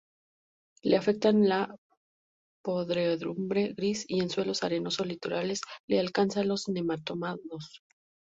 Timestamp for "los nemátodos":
6.47-7.83